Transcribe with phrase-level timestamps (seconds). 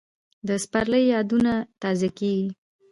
[0.47, 2.49] د سپرلي یادونه تازه کېږي